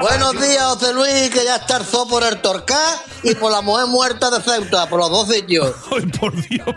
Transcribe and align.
Buenos 0.00 0.32
días, 0.32 0.62
José 0.64 0.92
Luis, 0.92 1.30
que 1.30 1.44
ya 1.44 1.56
está 1.56 1.78
el 1.78 1.84
por 2.08 2.24
el 2.24 2.40
Torcá 2.40 2.80
y 3.22 3.34
por 3.34 3.52
la 3.52 3.60
mujer 3.60 3.86
muerta 3.86 4.30
de 4.30 4.42
Ceuta, 4.42 4.88
por 4.88 5.00
los 5.00 5.10
dos 5.10 5.28
sitios. 5.28 5.74
Ay, 5.92 6.06
por 6.06 6.34
Dios. 6.34 6.74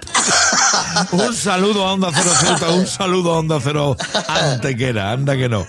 un 1.12 1.34
saludo 1.34 1.88
a 1.88 1.94
Onda 1.94 2.10
Cero 2.14 2.32
Ceuta, 2.40 2.70
un 2.70 2.88
saludo 2.88 3.34
a 3.34 3.40
Onda 3.40 3.60
Cero 3.62 3.96
Antequera, 4.28 5.12
anda 5.12 5.36
que 5.36 5.50
no. 5.50 5.66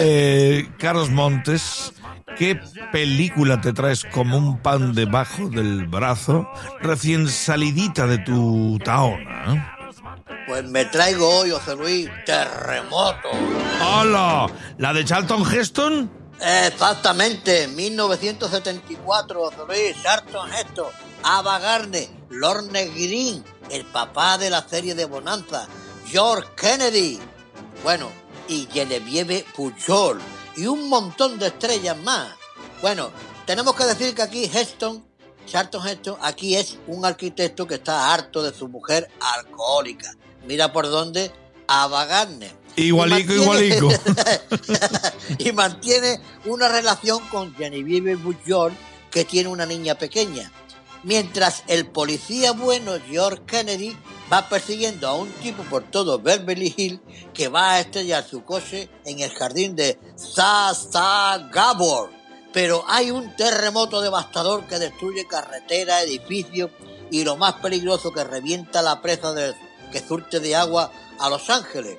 Eh, 0.00 0.68
Carlos 0.78 1.10
Montes, 1.10 1.92
¿qué 2.36 2.58
película 2.92 3.60
te 3.60 3.72
traes 3.72 4.04
como 4.04 4.36
un 4.38 4.60
pan 4.62 4.94
debajo 4.94 5.48
del 5.48 5.86
brazo, 5.86 6.48
recién 6.80 7.28
salidita 7.28 8.06
de 8.06 8.18
tu 8.18 8.78
taona? 8.84 9.79
Pues 10.50 10.64
me 10.64 10.84
traigo 10.86 11.28
hoy, 11.28 11.52
José 11.52 11.76
Luis, 11.76 12.10
Terremoto. 12.26 13.28
¡Hola! 13.80 14.50
¿La 14.78 14.92
de 14.92 15.04
Charlton 15.04 15.44
Heston? 15.48 16.10
Exactamente, 16.40 17.68
1974, 17.68 19.44
José 19.44 19.58
Luis, 19.68 20.02
Charlton 20.02 20.52
Heston, 20.52 20.88
Ava 21.22 21.60
Gardner, 21.60 22.08
Lorne 22.30 22.86
Green, 22.86 23.44
el 23.70 23.84
papá 23.84 24.38
de 24.38 24.50
la 24.50 24.68
serie 24.68 24.96
de 24.96 25.04
Bonanza, 25.04 25.68
George 26.06 26.48
Kennedy, 26.56 27.20
bueno, 27.84 28.10
y 28.48 28.66
Genevieve 28.72 29.46
Pujol, 29.54 30.20
y 30.56 30.66
un 30.66 30.88
montón 30.88 31.38
de 31.38 31.46
estrellas 31.46 31.96
más. 31.98 32.34
Bueno, 32.82 33.12
tenemos 33.46 33.76
que 33.76 33.84
decir 33.84 34.16
que 34.16 34.22
aquí 34.22 34.50
Heston, 34.52 35.06
Charlton 35.46 35.86
Heston, 35.86 36.18
aquí 36.20 36.56
es 36.56 36.76
un 36.88 37.04
arquitecto 37.04 37.68
que 37.68 37.76
está 37.76 38.12
harto 38.12 38.42
de 38.42 38.52
su 38.52 38.66
mujer 38.66 39.08
alcohólica. 39.20 40.12
Mira 40.46 40.72
por 40.72 40.88
dónde, 40.88 41.30
Ava 41.66 42.04
Gardner. 42.06 42.52
Igualico, 42.76 43.32
Y 43.34 43.36
mantiene- 43.38 43.66
igualico. 43.76 43.88
y 45.38 45.52
mantiene 45.52 46.20
una 46.46 46.68
relación 46.68 47.20
con 47.28 47.54
Genevieve 47.54 48.14
Bujold, 48.16 48.76
que 49.10 49.24
tiene 49.24 49.48
una 49.48 49.66
niña 49.66 49.96
pequeña. 49.96 50.50
Mientras 51.02 51.64
el 51.66 51.86
policía 51.86 52.52
bueno 52.52 52.92
George 53.08 53.42
Kennedy 53.46 53.96
va 54.30 54.48
persiguiendo 54.48 55.08
a 55.08 55.14
un 55.14 55.30
tipo 55.32 55.62
por 55.64 55.82
todo 55.90 56.18
Beverly 56.20 56.72
Hills 56.76 57.00
que 57.32 57.48
va 57.48 57.72
a 57.72 57.80
estrellar 57.80 58.24
su 58.28 58.44
coche 58.44 58.90
en 59.06 59.20
el 59.20 59.30
jardín 59.30 59.74
de 59.74 59.98
Gabor. 61.50 62.10
Pero 62.52 62.84
hay 62.86 63.10
un 63.10 63.34
terremoto 63.36 64.00
devastador 64.00 64.66
que 64.66 64.78
destruye 64.78 65.26
carreteras, 65.26 66.02
edificios 66.04 66.70
y 67.10 67.24
lo 67.24 67.36
más 67.36 67.54
peligroso 67.54 68.12
que 68.12 68.22
revienta 68.24 68.82
la 68.82 69.00
presa 69.00 69.32
de- 69.32 69.54
que 69.90 70.00
surte 70.00 70.40
de 70.40 70.56
agua 70.56 70.90
a 71.18 71.28
Los 71.28 71.50
Ángeles. 71.50 71.98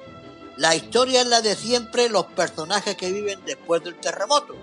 La 0.57 0.75
historia 0.75 1.21
es 1.21 1.27
la 1.27 1.41
de 1.41 1.55
siempre, 1.55 2.09
los 2.09 2.25
personajes 2.27 2.95
que 2.95 3.11
viven 3.11 3.39
después 3.45 3.83
del 3.83 3.99
terremoto. 3.99 4.55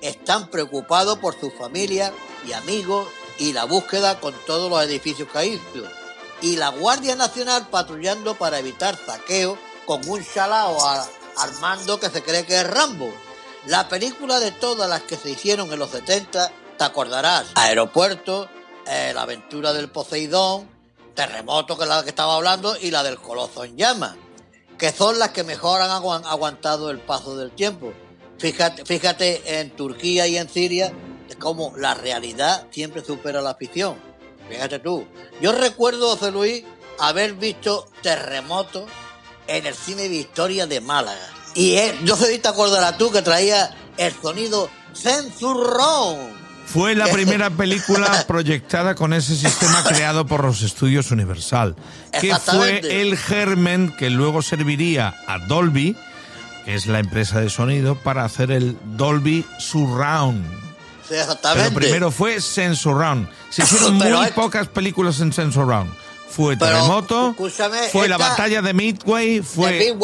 Están 0.00 0.48
preocupados 0.48 1.18
por 1.18 1.38
su 1.38 1.50
familia 1.50 2.12
y 2.46 2.52
amigos 2.52 3.06
y 3.38 3.52
la 3.52 3.64
búsqueda 3.64 4.20
con 4.20 4.34
todos 4.46 4.70
los 4.70 4.82
edificios 4.82 5.28
caídos. 5.32 5.62
Y 6.40 6.56
la 6.56 6.68
Guardia 6.68 7.16
Nacional 7.16 7.68
patrullando 7.70 8.34
para 8.34 8.58
evitar 8.58 8.98
saqueo 9.04 9.58
con 9.86 10.06
un 10.08 10.24
chalao 10.24 10.78
armando 11.36 11.98
que 11.98 12.10
se 12.10 12.22
cree 12.22 12.44
que 12.44 12.60
es 12.60 12.66
Rambo. 12.66 13.12
La 13.66 13.88
película 13.88 14.40
de 14.40 14.50
todas 14.52 14.88
las 14.88 15.02
que 15.02 15.16
se 15.16 15.30
hicieron 15.30 15.72
en 15.72 15.78
los 15.78 15.90
70, 15.90 16.52
te 16.76 16.84
acordarás, 16.84 17.46
Aeropuerto, 17.54 18.48
eh, 18.86 19.12
La 19.14 19.22
aventura 19.22 19.72
del 19.72 19.88
Poseidón, 19.88 20.68
Terremoto, 21.14 21.76
que 21.76 21.84
es 21.84 21.88
la 21.88 22.02
que 22.02 22.10
estaba 22.10 22.36
hablando, 22.36 22.76
y 22.80 22.90
la 22.90 23.02
del 23.02 23.18
Coloso 23.18 23.64
en 23.64 23.76
llamas 23.76 24.16
que 24.78 24.90
son 24.90 25.20
las 25.20 25.30
que 25.30 25.44
mejor 25.44 25.80
han 25.80 25.90
aguan- 25.90 26.24
aguantado 26.26 26.90
el 26.90 26.98
paso 26.98 27.36
del 27.36 27.52
tiempo. 27.52 27.92
Fíjate, 28.38 28.84
fíjate 28.84 29.60
en 29.60 29.70
Turquía 29.76 30.26
y 30.26 30.36
en 30.36 30.48
Siria 30.48 30.92
de 31.28 31.36
cómo 31.36 31.72
la 31.76 31.94
realidad 31.94 32.66
siempre 32.72 33.04
supera 33.04 33.40
la 33.40 33.54
ficción. 33.54 33.96
Fíjate 34.48 34.80
tú. 34.80 35.06
Yo 35.40 35.52
recuerdo, 35.52 36.10
José 36.16 36.32
Luis, 36.32 36.64
haber 36.98 37.34
visto 37.34 37.86
terremotos 38.02 38.90
en 39.46 39.64
el 39.64 39.74
cine 39.76 40.08
Victoria 40.08 40.66
de 40.66 40.80
Málaga. 40.80 41.30
Y 41.54 41.76
es, 41.76 41.94
yo 42.02 42.16
sé 42.16 42.26
si 42.32 42.38
te 42.40 42.48
acordarás 42.48 42.98
tú 42.98 43.12
que 43.12 43.22
traía 43.22 43.74
el 43.96 44.12
sonido 44.20 44.68
censurrón. 44.92 46.33
Fue 46.66 46.94
la 46.94 47.06
primera 47.12 47.50
película 47.50 48.24
proyectada 48.26 48.94
con 48.94 49.12
ese 49.12 49.36
sistema 49.36 49.84
creado 49.88 50.26
por 50.26 50.44
los 50.44 50.62
estudios 50.62 51.10
Universal, 51.10 51.76
que 52.20 52.34
fue 52.36 52.80
el 53.02 53.16
germen 53.16 53.94
que 53.98 54.10
luego 54.10 54.42
serviría 54.42 55.14
a 55.26 55.38
Dolby, 55.38 55.96
que 56.64 56.74
es 56.74 56.86
la 56.86 56.98
empresa 56.98 57.40
de 57.40 57.50
sonido, 57.50 57.96
para 57.96 58.24
hacer 58.24 58.50
el 58.50 58.76
Dolby 58.96 59.44
Surround. 59.58 60.44
Sí, 61.08 61.14
exactamente. 61.14 61.68
Pero 61.70 61.80
primero 61.80 62.10
fue 62.10 62.40
Sensurround. 62.40 63.28
Se 63.50 63.62
hicieron 63.64 63.98
Pero 63.98 64.16
muy 64.18 64.26
es- 64.26 64.32
pocas 64.32 64.68
películas 64.68 65.20
en 65.20 65.32
Sensurround. 65.32 65.92
Fue 66.30 66.56
Pero, 66.56 66.72
Terremoto, 66.72 67.36
fue 67.92 68.08
la 68.08 68.16
batalla 68.16 68.60
de 68.60 68.74
Midway, 68.74 69.40
fue. 69.40 69.94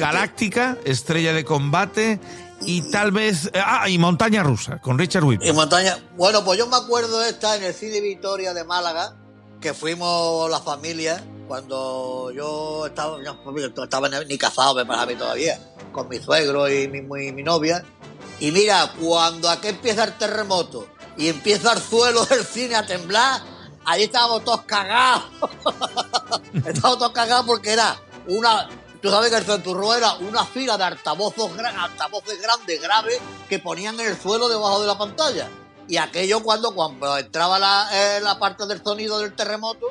Galáctica, 0.00 0.76
Estrella 0.84 1.32
de 1.32 1.44
Combate 1.44 2.18
y 2.66 2.90
tal 2.90 3.12
vez... 3.12 3.50
Ah, 3.54 3.88
y 3.88 3.98
Montaña 3.98 4.42
Rusa, 4.42 4.80
con 4.80 4.98
Richard 4.98 5.24
Whipple. 5.24 5.48
En 5.48 5.54
montaña. 5.54 5.98
Bueno, 6.16 6.44
pues 6.44 6.58
yo 6.58 6.66
me 6.66 6.76
acuerdo 6.76 7.22
esta 7.24 7.56
en 7.56 7.64
el 7.64 7.74
cine 7.74 8.00
Victoria 8.00 8.54
de 8.54 8.64
Málaga, 8.64 9.16
que 9.60 9.74
fuimos 9.74 10.50
la 10.50 10.60
familia 10.60 11.22
cuando 11.46 12.30
yo 12.34 12.86
estaba, 12.86 13.18
ni 14.26 14.38
casado, 14.38 14.84
me 14.84 14.94
a 14.94 15.04
mí 15.04 15.14
todavía, 15.16 15.58
con 15.92 16.08
mi 16.08 16.18
suegro 16.18 16.68
y 16.68 16.88
mi, 16.88 17.02
mi, 17.02 17.30
mi 17.32 17.42
novia. 17.42 17.84
Y 18.40 18.50
mira, 18.50 18.92
cuando 18.98 19.50
aquí 19.50 19.68
empieza 19.68 20.04
el 20.04 20.16
terremoto 20.16 20.86
y 21.16 21.28
empieza 21.28 21.74
el 21.74 21.80
suelo 21.80 22.24
del 22.30 22.44
cine 22.44 22.76
a 22.76 22.86
temblar, 22.86 23.42
allí 23.84 24.04
estábamos 24.04 24.44
todos 24.44 24.62
cagados. 24.62 25.24
estábamos 26.54 26.98
todos 26.98 27.12
cagados 27.12 27.46
porque 27.46 27.72
era 27.72 27.96
una. 28.26 28.68
Tú 29.02 29.10
sabes 29.10 29.30
que 29.30 29.36
el 29.38 29.44
centurro 29.44 29.92
era 29.94 30.14
una 30.14 30.44
fila 30.44 30.78
de 30.78 30.84
altavoces, 30.84 31.56
gran, 31.56 31.76
altavoces 31.76 32.40
grandes, 32.40 32.80
graves, 32.80 33.18
que 33.48 33.58
ponían 33.58 33.98
en 33.98 34.06
el 34.06 34.16
suelo 34.16 34.48
debajo 34.48 34.80
de 34.80 34.86
la 34.86 34.96
pantalla. 34.96 35.48
Y 35.88 35.96
aquello 35.96 36.40
cuando, 36.40 36.72
cuando 36.72 37.18
entraba 37.18 37.58
la, 37.58 37.88
eh, 37.92 38.20
la 38.22 38.38
parte 38.38 38.64
del 38.66 38.80
sonido 38.82 39.18
del 39.18 39.34
terremoto, 39.34 39.86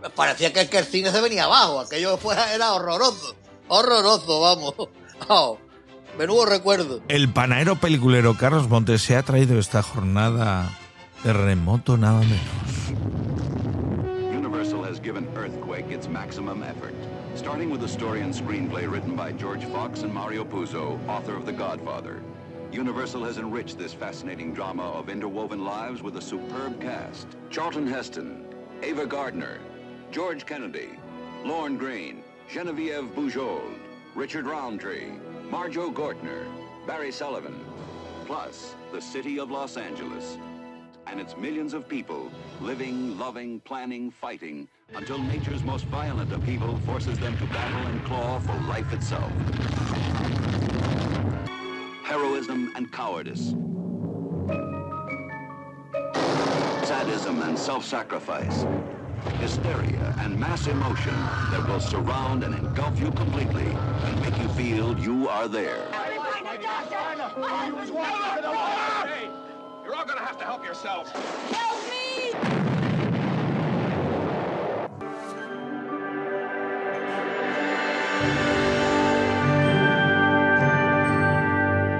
pues 0.00 0.12
parecía 0.12 0.52
que, 0.52 0.68
que 0.68 0.78
el 0.78 0.84
cine 0.84 1.10
se 1.10 1.22
venía 1.22 1.44
abajo. 1.44 1.80
Aquello 1.80 2.18
fue, 2.18 2.36
era 2.54 2.74
horroroso. 2.74 3.34
Horroroso, 3.68 4.40
vamos. 4.40 4.74
Oh, 5.28 5.56
menudo 6.18 6.44
recuerdo. 6.46 7.00
El 7.06 7.32
panadero 7.32 7.76
peliculero 7.76 8.36
Carlos 8.36 8.68
Montes 8.68 9.02
se 9.02 9.16
ha 9.16 9.22
traído 9.22 9.56
esta 9.60 9.84
jornada 9.84 10.76
terremoto 11.22 11.96
nada 11.96 12.18
menos. 12.22 12.40
Universal 14.36 14.84
has 14.84 15.00
given 15.00 15.28
Earthquake 15.36 15.92
its 15.92 16.08
maximum 16.08 16.64
effort, 16.64 16.92
starting 17.42 17.70
with 17.70 17.82
a 17.82 17.88
story 17.88 18.20
and 18.20 18.32
screenplay 18.32 18.88
written 18.88 19.16
by 19.16 19.32
George 19.32 19.64
Fox 19.64 20.02
and 20.02 20.14
Mario 20.14 20.44
Puzo, 20.44 20.96
author 21.08 21.34
of 21.34 21.44
The 21.44 21.52
Godfather. 21.52 22.22
Universal 22.70 23.24
has 23.24 23.36
enriched 23.36 23.76
this 23.76 23.92
fascinating 23.92 24.54
drama 24.54 24.84
of 24.92 25.08
interwoven 25.08 25.64
lives 25.64 26.04
with 26.04 26.16
a 26.18 26.22
superb 26.22 26.80
cast. 26.80 27.26
Charlton 27.50 27.84
Heston, 27.84 28.44
Ava 28.80 29.06
Gardner, 29.06 29.58
George 30.12 30.46
Kennedy, 30.46 30.90
Lorne 31.44 31.76
Green, 31.76 32.22
Genevieve 32.48 33.12
Bujold, 33.12 33.74
Richard 34.14 34.46
Roundtree, 34.46 35.10
Marjo 35.50 35.92
Gortner, 35.92 36.46
Barry 36.86 37.10
Sullivan, 37.10 37.58
plus 38.24 38.76
the 38.92 39.02
city 39.02 39.40
of 39.40 39.50
Los 39.50 39.76
Angeles 39.76 40.38
and 41.06 41.20
its 41.20 41.36
millions 41.36 41.74
of 41.74 41.88
people 41.88 42.30
living, 42.60 43.18
loving, 43.18 43.60
planning, 43.60 44.10
fighting 44.10 44.68
until 44.94 45.18
nature's 45.18 45.62
most 45.62 45.86
violent 45.86 46.32
upheaval 46.32 46.76
forces 46.78 47.18
them 47.18 47.36
to 47.38 47.46
battle 47.46 47.86
and 47.86 48.04
claw 48.04 48.38
for 48.38 48.54
life 48.68 48.92
itself. 48.92 49.32
Heroism 52.04 52.72
and 52.76 52.92
cowardice. 52.92 53.54
Sadism 56.86 57.42
and 57.42 57.58
self-sacrifice. 57.58 58.66
Hysteria 59.38 60.14
and 60.18 60.38
mass 60.38 60.66
emotion 60.66 61.14
that 61.50 61.64
will 61.66 61.80
surround 61.80 62.44
and 62.44 62.54
engulf 62.54 63.00
you 63.00 63.10
completely 63.12 63.68
and 63.68 64.20
make 64.20 64.36
you 64.38 64.48
feel 64.48 64.98
you 64.98 65.28
are 65.28 65.48
there. 65.48 65.86
Hey, 69.92 69.98
you're 69.98 69.98
all 69.98 70.06
gonna 70.06 70.26
have 70.26 70.38
to 70.38 70.44
help 70.44 70.64
yourselves. 70.64 71.10
Help 71.50 71.76
me! 71.86 72.32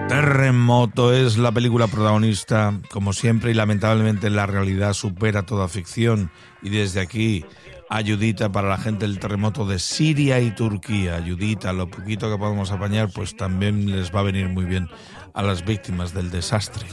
Terremoto 0.08 1.12
es 1.12 1.36
la 1.36 1.52
película 1.52 1.86
protagonista, 1.86 2.74
como 2.90 3.12
siempre, 3.12 3.50
y 3.50 3.54
lamentablemente 3.54 4.30
la 4.30 4.46
realidad 4.46 4.92
supera 4.94 5.44
toda 5.44 5.68
ficción. 5.68 6.30
Y 6.62 6.70
desde 6.70 7.00
aquí 7.00 7.44
ayudita 7.90 8.50
para 8.50 8.68
la 8.68 8.78
gente 8.78 9.06
del 9.06 9.18
terremoto 9.18 9.66
de 9.66 9.78
Siria 9.78 10.40
y 10.40 10.54
Turquía. 10.54 11.16
Ayudita, 11.16 11.72
lo 11.72 11.90
poquito 11.90 12.30
que 12.30 12.38
podemos 12.38 12.70
apañar, 12.70 13.10
pues 13.12 13.36
también 13.36 13.90
les 13.90 14.14
va 14.14 14.20
a 14.20 14.24
venir 14.24 14.48
muy 14.48 14.64
bien 14.64 14.88
a 15.34 15.42
las 15.42 15.64
víctimas 15.64 16.14
del 16.14 16.30
desastre. 16.30 16.86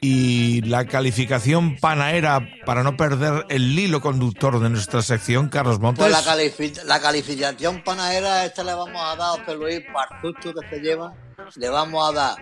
Y 0.00 0.62
la 0.62 0.86
calificación 0.86 1.76
panaera, 1.76 2.48
para 2.64 2.82
no 2.82 2.96
perder 2.96 3.46
el 3.48 3.78
hilo 3.78 4.00
conductor 4.00 4.60
de 4.60 4.70
nuestra 4.70 5.02
sección, 5.02 5.48
Carlos 5.48 5.80
Montes. 5.80 6.04
Pues 6.04 6.76
la, 6.78 6.84
la 6.84 7.00
calificación 7.00 7.82
panadera, 7.82 8.44
esta 8.44 8.62
le 8.62 8.74
vamos 8.74 9.00
a 9.02 9.16
dar 9.16 9.40
José 9.40 9.56
Luis, 9.56 9.80
para 9.92 10.20
que 10.20 10.68
se 10.70 10.80
lleva, 10.80 11.14
le 11.56 11.68
vamos 11.68 12.08
a 12.08 12.12
dar 12.12 12.36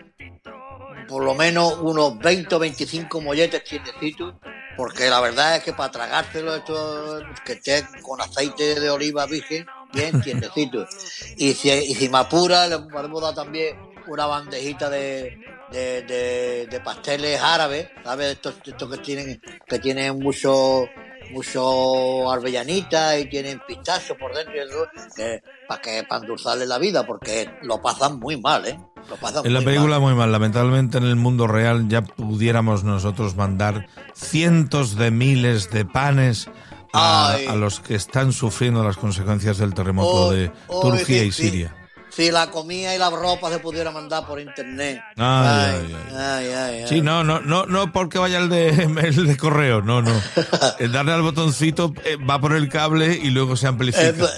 por 1.08 1.24
lo 1.24 1.34
menos 1.34 1.78
unos 1.80 2.18
20 2.18 2.54
o 2.54 2.58
25 2.58 3.20
molletes 3.20 3.64
tiendecitos, 3.64 4.34
porque 4.76 5.08
la 5.08 5.20
verdad 5.20 5.56
es 5.56 5.62
que 5.62 5.72
para 5.72 5.90
tragárselo 5.90 6.56
esto, 6.56 7.22
que 7.44 7.54
esté 7.54 7.86
con 8.02 8.20
aceite 8.20 8.78
de 8.80 8.90
oliva 8.90 9.26
virgen, 9.26 9.66
bien 9.92 10.20
tiendecitos. 10.20 10.88
Y 11.36 11.54
si, 11.54 11.70
y 11.70 11.94
si 11.94 12.08
me 12.08 12.18
apura, 12.18 12.66
le 12.66 12.78
podemos 12.78 13.22
dar 13.22 13.34
también 13.34 13.76
una 14.06 14.26
bandejita 14.26 14.90
de, 14.90 15.38
de, 15.72 16.02
de, 16.02 16.66
de 16.70 16.80
pasteles 16.80 17.40
árabes, 17.40 17.88
¿sabes? 18.04 18.32
Estos, 18.32 18.54
estos 18.64 18.90
que 18.90 18.98
tienen, 18.98 19.40
que 19.66 19.78
tienen 19.78 20.18
mucho, 20.18 20.86
mucho 21.32 22.30
arbellaníta 22.30 23.18
y 23.18 23.28
tienen 23.28 23.60
pistacho 23.66 24.16
por 24.16 24.34
dentro 24.34 24.54
y 24.54 24.58
eso, 24.60 24.86
que, 25.16 25.42
para 25.68 25.80
que 25.80 26.04
para 26.08 26.22
endulzarle 26.22 26.66
la 26.66 26.78
vida, 26.78 27.06
porque 27.06 27.50
lo 27.62 27.80
pasan 27.82 28.18
muy 28.18 28.40
mal, 28.40 28.66
¿eh? 28.66 28.78
Lo 29.08 29.16
pasan 29.16 29.46
En 29.46 29.52
la 29.54 29.60
muy 29.60 29.66
película 29.66 29.98
mal. 29.98 30.00
muy 30.00 30.14
mal. 30.14 30.32
Lamentablemente 30.32 30.98
en 30.98 31.04
el 31.04 31.16
mundo 31.16 31.46
real 31.46 31.88
ya 31.88 32.02
pudiéramos 32.02 32.82
nosotros 32.84 33.36
mandar 33.36 33.86
cientos 34.14 34.96
de 34.96 35.10
miles 35.10 35.70
de 35.70 35.84
panes 35.84 36.48
a, 36.92 37.34
a 37.48 37.56
los 37.56 37.80
que 37.80 37.94
están 37.94 38.32
sufriendo 38.32 38.82
las 38.82 38.96
consecuencias 38.96 39.58
del 39.58 39.74
terremoto 39.74 40.30
de 40.30 40.50
Turquía 40.68 41.24
y. 41.24 41.30
Siria. 41.32 41.74
Si 42.16 42.30
la 42.30 42.50
comida 42.50 42.94
y 42.94 42.98
la 42.98 43.10
ropa 43.10 43.50
se 43.50 43.58
pudiera 43.58 43.90
mandar 43.90 44.26
por 44.26 44.40
internet. 44.40 45.02
Ay, 45.18 45.94
ay, 46.16 46.50
ay. 46.50 46.84
Sí, 46.88 47.02
no, 47.02 47.22
no, 47.22 47.40
no, 47.40 47.66
no 47.66 47.92
porque 47.92 48.18
vaya 48.18 48.38
el 48.38 48.48
de, 48.48 48.68
el 49.02 49.26
de 49.26 49.36
correo, 49.36 49.82
no, 49.82 50.00
no. 50.00 50.18
El 50.78 50.92
darle 50.92 51.12
al 51.12 51.20
botoncito 51.20 51.92
eh, 52.04 52.16
va 52.16 52.40
por 52.40 52.54
el 52.54 52.70
cable 52.70 53.18
y 53.22 53.30
luego 53.30 53.54
se 53.56 53.66
amplifica. 53.66 54.30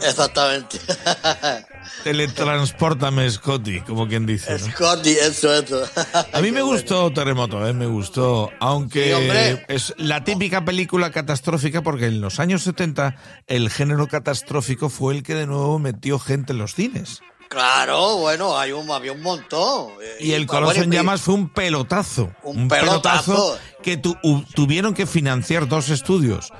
Exactamente. 0.00 0.78
Teletranspórtame, 2.04 3.30
Scotty, 3.30 3.80
como 3.80 4.06
quien 4.08 4.26
dice. 4.26 4.52
¿no? 4.58 4.58
Scotty, 4.72 5.10
eso, 5.10 5.52
eso. 5.54 5.82
A 6.32 6.40
mí 6.40 6.50
me 6.50 6.62
gustó 6.62 7.12
Terremoto, 7.12 7.66
¿eh? 7.66 7.72
me 7.72 7.86
gustó, 7.86 8.50
aunque 8.60 9.58
Sí, 9.58 9.64
es 9.68 9.94
la 9.98 10.24
típica 10.24 10.64
película 10.64 11.10
catastrófica 11.10 11.82
porque 11.82 12.06
en 12.06 12.20
los 12.20 12.38
años 12.40 12.62
70 12.62 13.16
el 13.46 13.70
género 13.70 14.06
catastrófico 14.08 14.88
fue 14.88 15.14
el 15.14 15.22
que 15.22 15.34
de 15.34 15.46
nuevo 15.46 15.78
metió 15.78 16.18
gente 16.18 16.52
en 16.52 16.58
los 16.58 16.74
cines. 16.74 17.20
Claro, 17.48 18.18
bueno, 18.18 18.58
hay 18.58 18.72
un, 18.72 18.90
había 18.90 19.12
un 19.12 19.22
montón. 19.22 19.92
Y 20.20 20.32
el 20.32 20.46
Coloso 20.46 20.82
en 20.82 20.90
Llamas 20.90 21.22
fue 21.22 21.32
un 21.34 21.48
pelotazo. 21.48 22.30
Un 22.42 22.68
pelotazo. 22.68 23.58
que 23.82 23.96
tu- 23.96 24.16
u- 24.22 24.42
tuvieron 24.54 24.92
que 24.92 25.06
financiar 25.06 25.66
dos 25.66 25.88
estudios. 25.88 26.52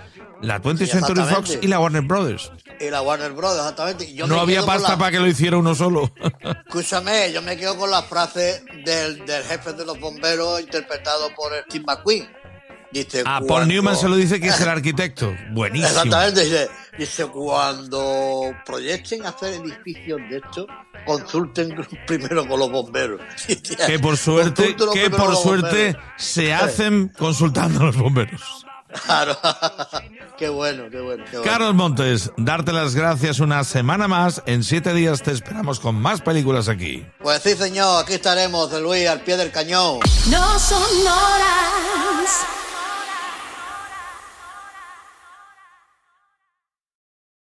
La 0.42 0.60
20th 0.62 0.78
Sí, 0.78 0.86
Century 0.86 1.22
Fox 1.22 1.58
y 1.60 1.66
la 1.66 1.80
Warner 1.80 2.02
Brothers. 2.02 2.52
Y 2.80 2.90
la 2.90 3.02
Warner 3.02 3.32
Bros., 3.32 3.56
exactamente. 3.56 4.12
Yo 4.14 4.26
no 4.26 4.40
había 4.40 4.64
pasta 4.64 4.90
la- 4.92 4.98
para 4.98 5.10
que 5.10 5.18
lo 5.18 5.26
hiciera 5.26 5.56
uno 5.56 5.74
solo. 5.74 6.12
Escúchame, 6.66 7.32
yo 7.32 7.42
me 7.42 7.56
quedo 7.56 7.76
con 7.76 7.90
la 7.90 8.02
frase 8.02 8.62
del, 8.84 9.24
del 9.26 9.42
jefe 9.44 9.72
de 9.72 9.84
los 9.84 9.98
bomberos 9.98 10.60
interpretado 10.60 11.34
por 11.34 11.52
Steve 11.68 11.84
McQueen. 11.86 12.28
Dice, 12.90 13.20
A 13.20 13.40
Paul 13.40 13.46
cuando- 13.46 13.66
Newman 13.74 13.96
se 13.96 14.08
lo 14.08 14.16
dice 14.16 14.40
que 14.40 14.48
es 14.48 14.60
el 14.60 14.68
arquitecto. 14.68 15.34
Buenísimo. 15.50 15.88
Exactamente, 15.88 16.44
dice, 16.44 16.68
dice, 16.96 17.26
cuando 17.26 18.54
proyecten 18.64 19.26
hacer 19.26 19.54
edificios 19.54 20.18
de 20.30 20.36
estos, 20.38 20.66
consulten 21.04 21.74
primero 22.06 22.46
con 22.46 22.58
los 22.60 22.70
bomberos. 22.70 23.20
Que 23.86 23.98
por 23.98 24.16
suerte, 24.16 24.74
que 24.94 25.10
por 25.10 25.36
suerte 25.36 25.92
bomberos. 25.92 26.02
se 26.16 26.54
hacen 26.54 27.08
consultando 27.18 27.80
a 27.80 27.84
los 27.86 27.96
bomberos. 27.96 28.64
Claro. 29.04 29.36
qué 30.38 30.48
bueno, 30.48 30.84
qué 30.90 31.00
bueno. 31.00 31.24
Qué 31.30 31.38
bueno. 31.38 31.50
Carlos 31.52 31.74
Montes, 31.74 32.30
darte 32.36 32.72
las 32.72 32.94
gracias 32.94 33.40
una 33.40 33.64
semana 33.64 34.08
más. 34.08 34.42
En 34.46 34.64
siete 34.64 34.94
días 34.94 35.22
te 35.22 35.32
esperamos 35.32 35.80
con 35.80 35.94
más 35.94 36.20
películas 36.20 36.68
aquí. 36.68 37.06
Pues 37.18 37.42
sí, 37.42 37.54
señor, 37.54 38.04
aquí 38.04 38.14
estaremos, 38.14 38.70
de 38.70 38.80
Luis, 38.80 39.08
al 39.08 39.20
pie 39.20 39.36
del 39.36 39.50
cañón. 39.50 40.00
No 40.30 40.58
son 40.58 40.82
horas 41.06 42.57